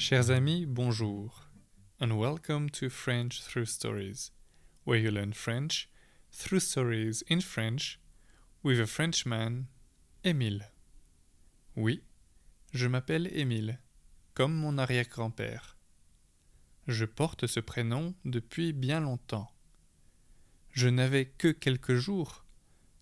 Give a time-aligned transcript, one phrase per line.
[0.00, 1.50] Chers amis, bonjour,
[2.00, 4.32] and welcome to French Through Stories,
[4.84, 5.90] where you learn French
[6.32, 8.00] through stories in French
[8.62, 9.66] with a Frenchman,
[10.24, 10.72] Émile.
[11.76, 12.02] Oui,
[12.72, 13.78] je m'appelle Émile,
[14.32, 15.76] comme mon arrière-grand-père.
[16.86, 19.52] Je porte ce prénom depuis bien longtemps.
[20.72, 22.46] Je n'avais que quelques jours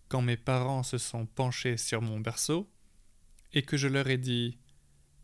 [0.08, 2.68] quand mes parents se sont penchés sur mon berceau
[3.52, 4.58] et que je leur ai dit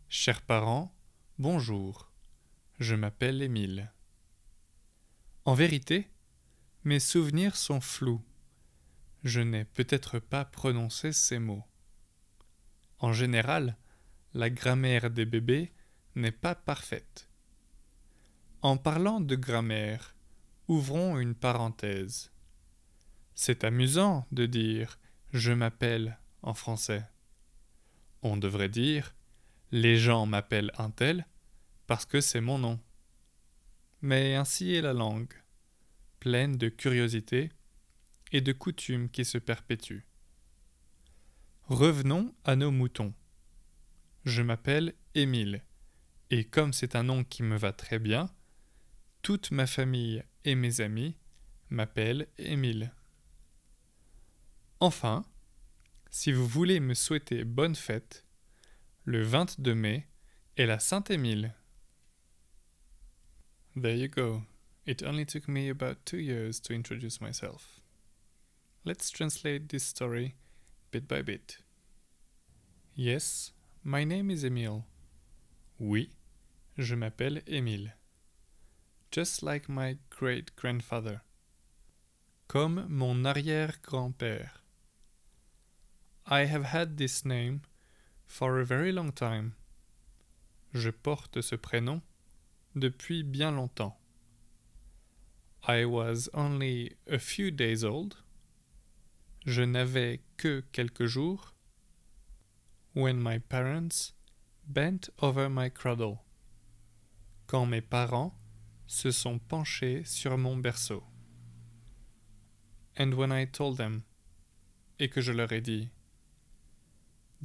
[0.07, 0.94] Chers parents,
[1.37, 2.09] bonjour,
[2.79, 3.91] je m'appelle Émile.
[5.43, 6.09] En vérité,
[6.85, 8.23] mes souvenirs sont flous.
[9.23, 11.65] Je n'ai peut-être pas prononcé ces mots.
[12.99, 13.75] En général,
[14.33, 15.73] la grammaire des bébés
[16.15, 17.27] n'est pas parfaite.
[18.61, 20.15] En parlant de grammaire,
[20.69, 22.31] ouvrons une parenthèse.
[23.33, 24.99] C'est amusant de dire
[25.33, 27.05] je m'appelle en français.
[28.21, 29.13] On devrait dire
[29.71, 31.25] les gens m'appellent un tel
[31.87, 32.79] parce que c'est mon nom.
[34.01, 35.33] Mais ainsi est la langue,
[36.19, 37.51] pleine de curiosité
[38.31, 40.05] et de coutumes qui se perpétuent.
[41.63, 43.13] Revenons à nos moutons.
[44.25, 45.63] Je m'appelle Émile,
[46.29, 48.29] et comme c'est un nom qui me va très bien,
[49.21, 51.17] toute ma famille et mes amis
[51.69, 52.93] m'appellent Émile.
[54.79, 55.25] Enfin,
[56.09, 58.24] si vous voulez me souhaiter bonne fête,
[59.07, 60.07] le 22 mai
[60.57, 61.53] est la Saint-Émile.
[63.75, 64.43] There you go.
[64.87, 67.81] It only took me about two years to introduce myself.
[68.83, 70.33] Let's translate this story
[70.91, 71.59] bit by bit.
[72.95, 74.85] Yes, my name is Emile.
[75.79, 76.09] Oui,
[76.75, 77.93] je m'appelle Émile.
[79.11, 81.21] Just like my great grandfather.
[82.47, 84.63] Comme mon arrière-grand-père.
[86.25, 87.61] I have had this name
[88.27, 89.53] for a very long time.
[90.73, 92.01] Je porte ce prénom
[92.75, 93.97] depuis bien longtemps.
[95.67, 98.17] I was only a few days old.
[99.45, 101.53] Je n'avais que quelques jours.
[102.93, 104.13] When my parents
[104.67, 106.19] bent over my cradle.
[107.47, 108.33] Quand mes parents
[108.87, 111.03] se sont penchés sur mon berceau.
[112.97, 114.03] And when I told them,
[114.99, 115.89] et que je leur ai dit,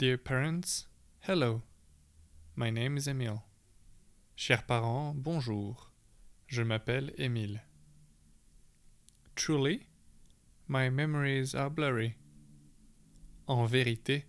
[0.01, 0.87] Dear parents,
[1.29, 1.61] hello.
[2.57, 3.45] My name is Emile.
[4.35, 5.91] Chers parents, bonjour.
[6.47, 7.61] Je m'appelle Émile.
[9.37, 9.89] Truly,
[10.67, 12.15] my memories are blurry.
[13.47, 14.25] En vérité,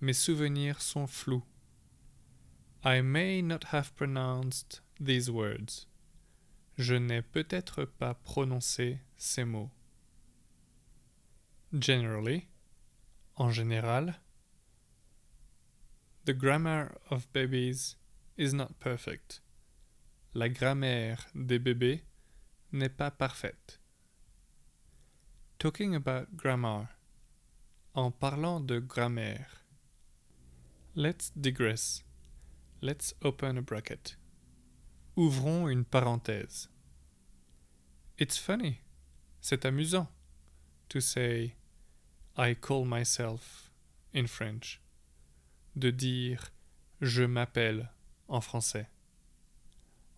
[0.00, 1.44] mes souvenirs sont flous.
[2.82, 5.86] I may not have pronounced these words.
[6.76, 9.70] Je n'ai peut-être pas prononcé ces mots.
[11.72, 12.48] Generally,
[13.36, 14.18] en général,
[16.28, 17.96] The grammar of babies
[18.36, 19.40] is not perfect.
[20.34, 22.02] La grammaire des bébés
[22.70, 23.78] n'est pas parfaite.
[25.58, 26.90] Talking about grammar.
[27.94, 29.64] En parlant de grammaire.
[30.94, 32.02] Let's digress.
[32.82, 34.16] Let's open a bracket.
[35.16, 36.68] Ouvrons une parenthèse.
[38.18, 38.82] It's funny.
[39.40, 40.08] C'est amusant.
[40.90, 41.54] To say
[42.36, 43.70] I call myself
[44.12, 44.78] in French
[45.78, 46.52] de dire
[47.00, 47.90] je m'appelle
[48.28, 48.88] en français.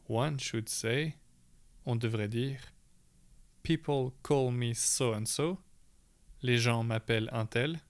[0.09, 1.17] One should say,
[1.87, 2.73] on devrait dire
[3.63, 5.59] People call me so and so.
[6.43, 7.81] Les gens m'appellent un tel.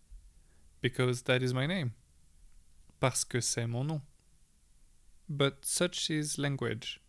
[0.83, 1.93] Because that is my name.
[2.99, 4.03] Parce que c'est mon nom.
[5.29, 7.01] But such is language.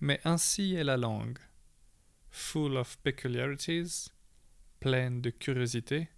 [0.00, 1.38] Mais ainsi est la langue.
[2.30, 4.10] Full of peculiarities,
[4.80, 6.08] pleine de curiosité,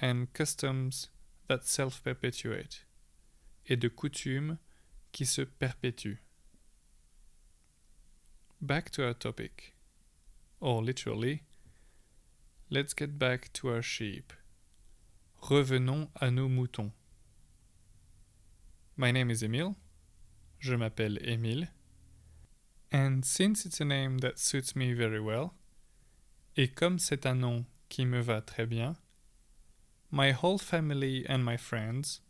[0.00, 1.10] and customs
[1.48, 2.86] that self-perpetuate,
[3.66, 4.58] et de coutumes
[5.12, 6.18] qui se perpétuent.
[8.60, 9.74] Back to our topic,
[10.60, 11.42] or literally,
[12.70, 14.32] let's get back to our sheep.
[15.42, 16.92] Revenons à nos moutons.
[18.96, 19.76] My name is Emile.
[20.58, 21.68] Je m'appelle Émile.
[22.90, 25.52] And since it's a name that suits me very well,
[26.56, 28.96] et comme c'est un nom qui me va très bien,
[30.16, 32.22] My whole family and my friends,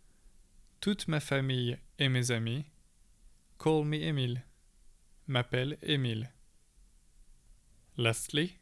[0.81, 2.65] toute ma famille et mes amis,
[3.59, 4.43] call me Emile,
[5.29, 6.33] m'appelle Émile.
[7.97, 8.59] Lastly,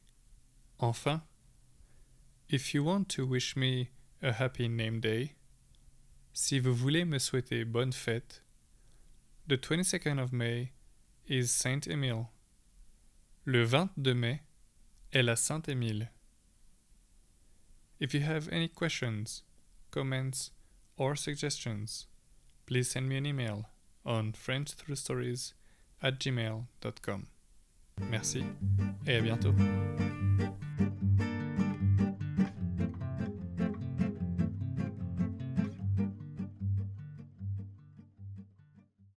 [0.79, 1.23] enfin,
[2.51, 3.89] if you want to wish me
[4.21, 5.33] a happy name day,
[6.35, 8.43] si vous voulez me souhaiter bonne fête,
[9.47, 10.73] the 22nd of May
[11.27, 12.29] is Saint Emile.
[13.47, 14.43] Le 22 mai
[15.15, 16.11] est la Sainte Émile.
[18.01, 19.43] If you have any questions,
[19.91, 20.51] comments,
[20.97, 22.07] or suggestions,
[22.67, 23.67] please send me an email
[24.05, 25.55] on frenchtruestories
[26.03, 27.27] at gmail.com.
[28.11, 28.45] Merci
[29.07, 29.55] et à bientôt.